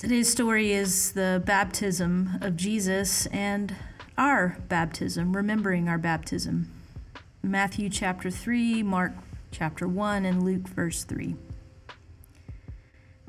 [0.00, 3.76] Today's story is the baptism of Jesus and
[4.16, 6.72] our baptism, remembering our baptism.
[7.42, 9.12] Matthew chapter 3, Mark
[9.50, 11.36] chapter 1, and Luke verse 3.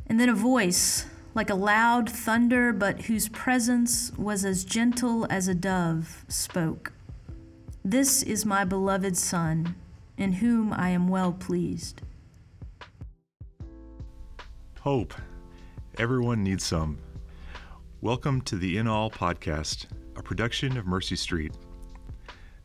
[0.08, 5.50] And then a voice, like a loud thunder, but whose presence was as gentle as
[5.50, 6.94] a dove, spoke
[7.84, 9.76] This is my beloved Son,
[10.18, 12.02] in whom I am well pleased.
[14.80, 15.14] Hope.
[16.02, 16.98] Everyone needs some.
[18.02, 21.54] Welcome to the In All podcast, a production of Mercy Street.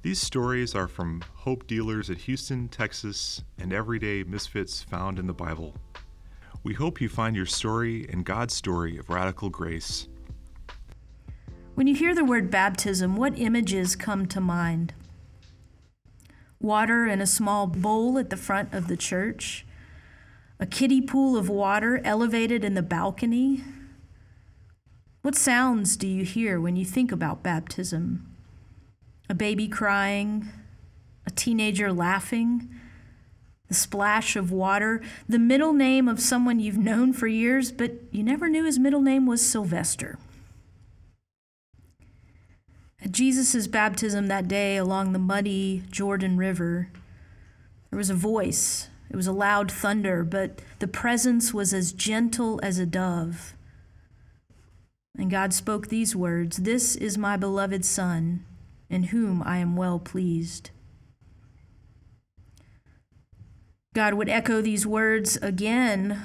[0.01, 5.35] These stories are from hope dealers at Houston, Texas, and everyday misfits found in the
[5.35, 5.75] Bible.
[6.63, 10.09] We hope you find your story and God's story of radical grace.
[11.75, 14.95] When you hear the word baptism, what images come to mind?
[16.59, 19.67] Water in a small bowl at the front of the church,
[20.59, 23.63] a kiddie pool of water elevated in the balcony.
[25.23, 28.33] What sounds do you hear when you think about baptism?
[29.29, 30.49] A baby crying,
[31.27, 32.71] a teenager laughing,
[33.69, 38.23] the splash of water, the middle name of someone you've known for years, but you
[38.23, 40.19] never knew his middle name was Sylvester.
[43.03, 46.89] At Jesus' baptism that day along the muddy Jordan River,
[47.91, 48.89] there was a voice.
[49.11, 53.55] It was a loud thunder, but the presence was as gentle as a dove.
[55.19, 58.45] And God spoke these words This is my beloved Son,
[58.91, 60.71] in whom I am well pleased.
[63.95, 66.23] God would echo these words again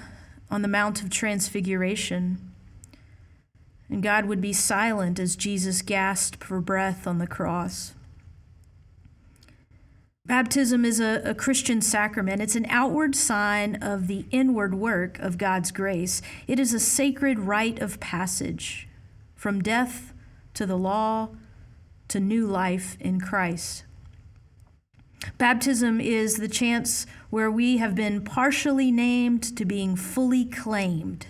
[0.50, 2.52] on the Mount of Transfiguration.
[3.90, 7.94] And God would be silent as Jesus gasped for breath on the cross.
[10.32, 12.42] Baptism is a, a, Christian sacrament.
[12.42, 16.22] It's an outward sign of the inward work of God's grace.
[16.48, 18.88] It is a sacred rite of passage
[19.36, 20.14] from death
[20.54, 21.32] to the law
[22.08, 23.84] to new life in Christ.
[25.38, 31.26] Baptism is the chance where we have been partially named to being fully claimed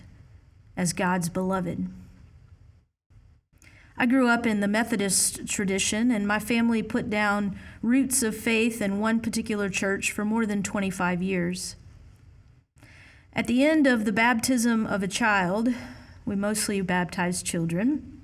[0.78, 1.88] as God's beloved.
[3.98, 8.82] I grew up in the Methodist tradition, and my family put down roots of faith
[8.82, 11.76] in one particular church for more than 25 years.
[13.34, 15.70] At the end of the baptism of a child,
[16.26, 18.22] we mostly baptize children.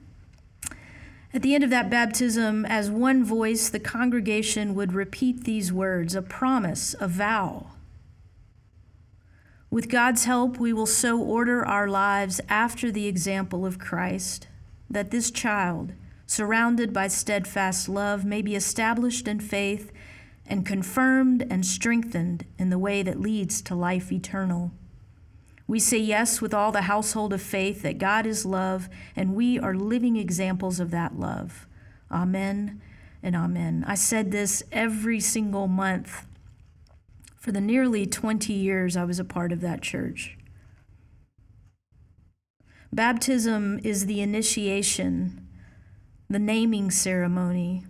[1.33, 6.15] At the end of that baptism, as one voice, the congregation would repeat these words
[6.15, 7.67] a promise, a vow.
[9.69, 14.47] With God's help, we will so order our lives after the example of Christ
[14.89, 15.93] that this child,
[16.25, 19.91] surrounded by steadfast love, may be established in faith
[20.45, 24.71] and confirmed and strengthened in the way that leads to life eternal.
[25.67, 29.59] We say yes with all the household of faith that God is love, and we
[29.59, 31.67] are living examples of that love.
[32.09, 32.81] Amen
[33.21, 33.83] and amen.
[33.85, 36.25] I said this every single month
[37.35, 40.36] for the nearly 20 years I was a part of that church.
[42.91, 45.47] Baptism is the initiation,
[46.29, 47.83] the naming ceremony,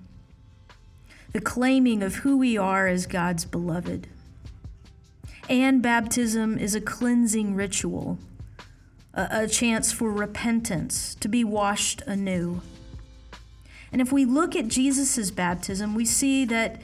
[1.34, 4.08] the claiming of who we are as God's beloved.
[5.50, 8.18] And baptism is a cleansing ritual,
[9.13, 12.62] a, a chance for repentance, to be washed anew.
[13.91, 16.81] And if we look at Jesus' baptism, we see that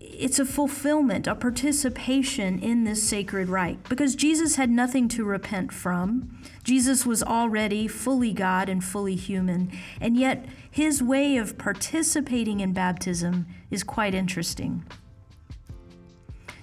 [0.00, 5.72] it's a fulfillment, a participation in this sacred rite because Jesus had nothing to repent
[5.72, 6.40] from.
[6.64, 12.72] Jesus was already fully God and fully human, and yet his way of participating in
[12.72, 14.84] baptism is quite interesting.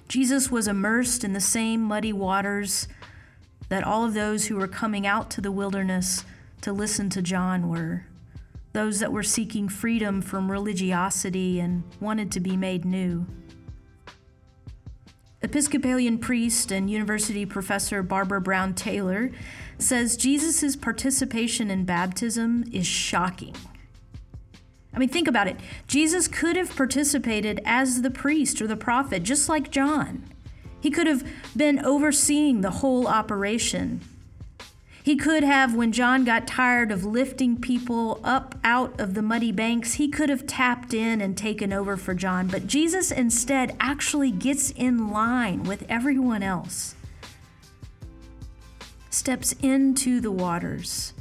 [0.08, 2.88] Jesus was immersed in the same muddy waters
[3.68, 6.24] that all of those who were coming out to the wilderness
[6.62, 8.06] to listen to John were
[8.72, 13.26] those that were seeking freedom from religiosity and wanted to be made new.
[15.40, 19.30] Episcopalian priest and university professor Barbara Brown Taylor
[19.78, 23.54] says Jesus' participation in baptism is shocking.
[24.92, 25.56] I mean, think about it.
[25.86, 30.24] Jesus could have participated as the priest or the prophet, just like John.
[30.80, 31.24] He could have
[31.56, 34.00] been overseeing the whole operation.
[35.08, 39.52] He could have, when John got tired of lifting people up out of the muddy
[39.52, 42.46] banks, he could have tapped in and taken over for John.
[42.46, 46.94] But Jesus instead actually gets in line with everyone else,
[49.08, 51.14] steps into the waters,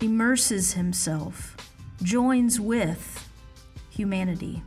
[0.00, 1.54] immerses himself,
[2.02, 3.28] joins with
[3.90, 4.62] humanity.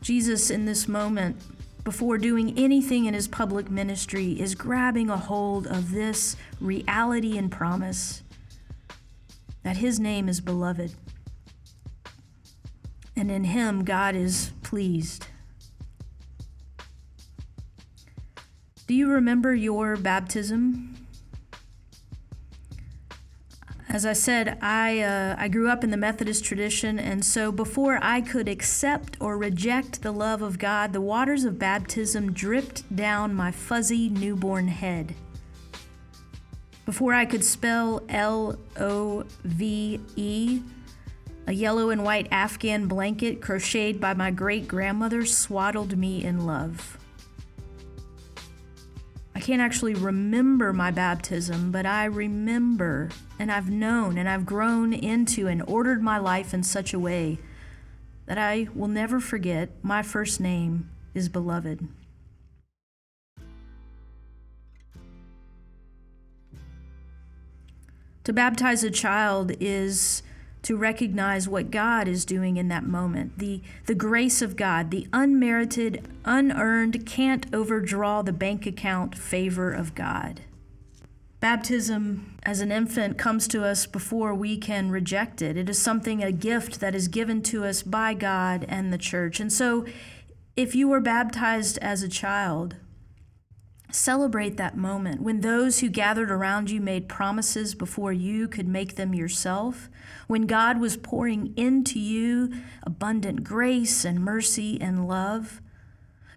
[0.00, 1.36] Jesus, in this moment,
[1.84, 7.52] before doing anything in his public ministry, is grabbing a hold of this reality and
[7.52, 8.22] promise
[9.62, 10.94] that his name is beloved.
[13.14, 15.26] And in him, God is pleased.
[18.86, 20.93] Do you remember your baptism?
[23.94, 28.00] As I said, I, uh, I grew up in the Methodist tradition, and so before
[28.02, 33.36] I could accept or reject the love of God, the waters of baptism dripped down
[33.36, 35.14] my fuzzy newborn head.
[36.84, 40.60] Before I could spell L O V E,
[41.46, 46.98] a yellow and white Afghan blanket crocheted by my great grandmother swaddled me in love.
[49.44, 55.48] Can't actually remember my baptism, but I remember and I've known and I've grown into
[55.48, 57.38] and ordered my life in such a way
[58.24, 61.86] that I will never forget my first name is beloved.
[68.24, 70.22] To baptize a child is
[70.64, 73.38] to recognize what God is doing in that moment.
[73.38, 79.94] The, the grace of God, the unmerited, unearned, can't overdraw the bank account favor of
[79.94, 80.40] God.
[81.38, 85.58] Baptism as an infant comes to us before we can reject it.
[85.58, 89.40] It is something, a gift that is given to us by God and the church.
[89.40, 89.84] And so,
[90.56, 92.76] if you were baptized as a child,
[93.90, 98.96] Celebrate that moment when those who gathered around you made promises before you could make
[98.96, 99.88] them yourself,
[100.26, 102.52] when God was pouring into you
[102.82, 105.60] abundant grace and mercy and love.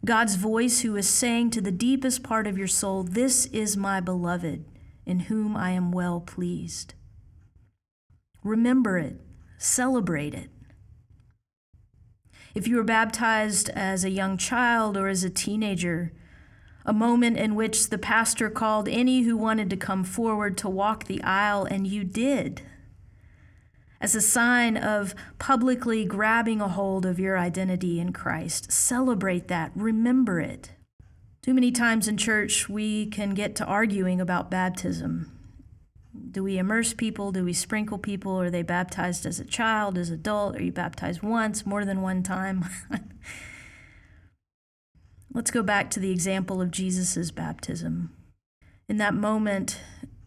[0.06, 4.00] God's voice, who is saying to the deepest part of your soul, This is my
[4.00, 4.66] beloved,
[5.06, 6.94] in whom I am well pleased.
[8.44, 9.20] Remember it,
[9.58, 10.50] celebrate it.
[12.54, 16.14] If you were baptized as a young child or as a teenager,
[16.88, 21.04] a moment in which the pastor called any who wanted to come forward to walk
[21.04, 22.62] the aisle, and you did.
[24.00, 28.72] As a sign of publicly grabbing a hold of your identity in Christ.
[28.72, 30.72] Celebrate that, remember it.
[31.42, 35.32] Too many times in church, we can get to arguing about baptism.
[36.32, 37.32] Do we immerse people?
[37.32, 38.40] Do we sprinkle people?
[38.40, 40.56] Are they baptized as a child, as adult?
[40.56, 42.66] Are you baptized once, more than one time?
[45.38, 48.12] Let's go back to the example of Jesus' baptism.
[48.90, 49.80] In that moment,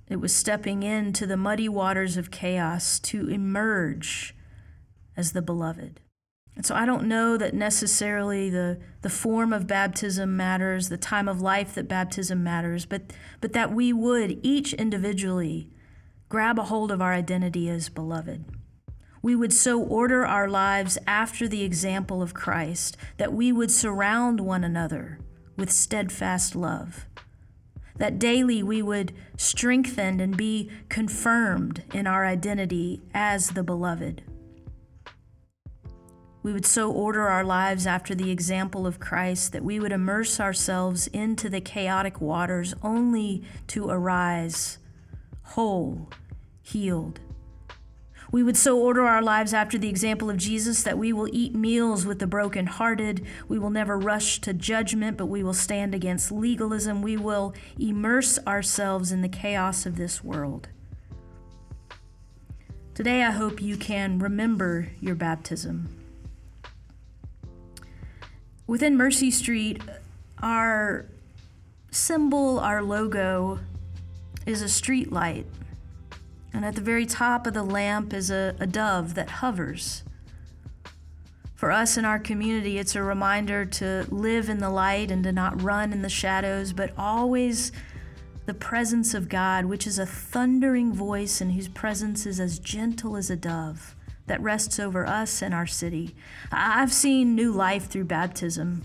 [0.09, 4.37] it was stepping into the muddy waters of chaos to emerge
[5.17, 5.99] as the beloved.
[6.55, 11.27] And so I don't know that necessarily the, the form of baptism matters, the time
[11.27, 15.73] of life that baptism matters, but, but that we would each individually
[16.29, 18.45] grab a hold of our identity as beloved
[19.23, 24.41] we would so order our lives after the example of Christ that we would surround
[24.41, 25.19] one another
[25.57, 27.07] with steadfast love.
[27.97, 34.23] That daily we would strengthen and be confirmed in our identity as the beloved.
[36.43, 40.41] We would so order our lives after the example of Christ that we would immerse
[40.41, 44.79] ourselves into the chaotic waters only to arise
[45.43, 46.09] whole,
[46.63, 47.21] healed,
[48.33, 51.55] we would so order our lives after the example of Jesus that we will eat
[51.55, 53.25] meals with the brokenhearted.
[53.49, 57.03] We will never rush to judgment, but we will stand against legalism.
[57.03, 60.69] We will immerse ourselves in the chaos of this world.
[62.95, 65.89] Today, I hope you can remember your baptism.
[68.67, 69.83] Within Mercy Street,
[70.41, 71.07] our
[71.91, 73.59] symbol, our logo,
[74.47, 75.47] is a street light
[76.53, 80.03] and at the very top of the lamp is a, a dove that hovers.
[81.55, 85.33] For us in our community, it's a reminder to live in the light and to
[85.33, 87.71] not run in the shadows, but always
[88.47, 93.15] the presence of God, which is a thundering voice and whose presence is as gentle
[93.15, 93.95] as a dove
[94.27, 96.15] that rests over us and our city.
[96.51, 98.83] I've seen new life through baptism.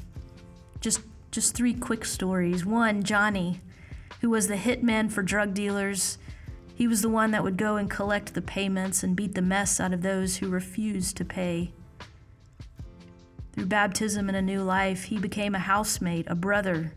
[0.82, 2.66] Just just three quick stories.
[2.66, 3.60] One, Johnny,
[4.22, 6.18] who was the hitman for drug dealers
[6.76, 9.80] he was the one that would go and collect the payments and beat the mess
[9.80, 11.72] out of those who refused to pay.
[13.54, 16.94] Through baptism and a new life, he became a housemate, a brother.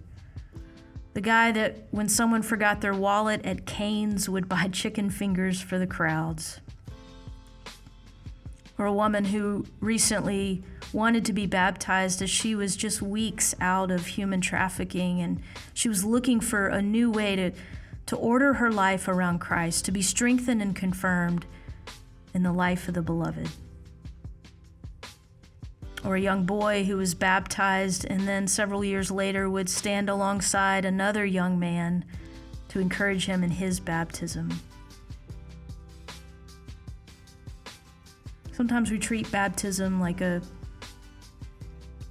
[1.14, 5.78] The guy that, when someone forgot their wallet at Cane's, would buy chicken fingers for
[5.78, 6.60] the crowds.
[8.76, 13.92] Or a woman who recently wanted to be baptized as she was just weeks out
[13.92, 15.42] of human trafficking and
[15.74, 17.52] she was looking for a new way to
[18.08, 21.44] to order her life around Christ, to be strengthened and confirmed
[22.32, 23.48] in the life of the beloved.
[26.04, 30.84] or a young boy who was baptized and then several years later would stand alongside
[30.84, 32.04] another young man
[32.68, 34.48] to encourage him in his baptism.
[38.52, 40.40] Sometimes we treat baptism like a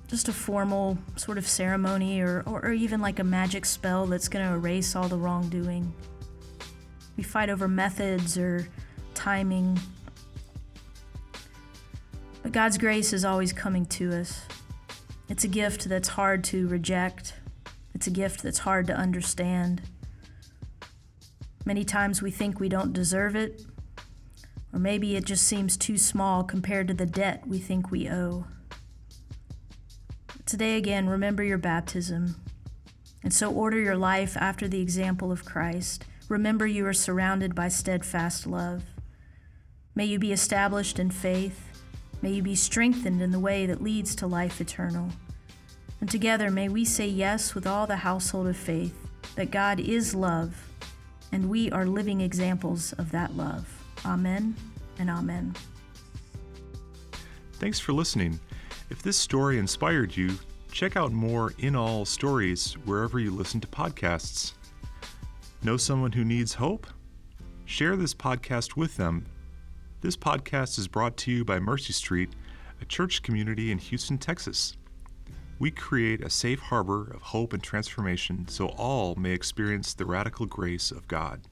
[0.08, 4.30] just a formal sort of ceremony or, or, or even like a magic spell that's
[4.30, 5.94] going to erase all the wrongdoing.
[7.18, 8.68] We fight over methods or
[9.14, 9.78] timing.
[12.42, 14.42] But God's grace is always coming to us.
[15.28, 17.34] It's a gift that's hard to reject,
[17.94, 19.82] it's a gift that's hard to understand.
[21.66, 23.62] Many times we think we don't deserve it,
[24.72, 28.46] or maybe it just seems too small compared to the debt we think we owe.
[30.48, 32.38] Today, again, remember your baptism,
[33.22, 36.06] and so order your life after the example of Christ.
[36.30, 38.84] Remember you are surrounded by steadfast love.
[39.94, 41.60] May you be established in faith.
[42.22, 45.10] May you be strengthened in the way that leads to life eternal.
[46.00, 48.96] And together may we say yes with all the household of faith
[49.36, 50.56] that God is love,
[51.34, 53.68] and we are living examples of that love.
[54.06, 54.56] Amen
[54.98, 55.58] and amen.
[57.60, 58.40] Thanks for listening.
[58.90, 60.38] If this story inspired you,
[60.72, 64.54] check out more In All stories wherever you listen to podcasts.
[65.64, 66.86] Know someone who needs hope?
[67.66, 69.26] Share this podcast with them
[70.00, 72.30] this podcast is brought to you by Mercy Street,
[72.80, 74.78] a church community in Houston, Texas.
[75.58, 80.46] We create a safe harbor of hope and transformation so all may experience the radical
[80.46, 81.48] grace of God.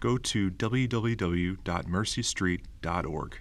[0.00, 3.40] Go to www.mercystreet.org.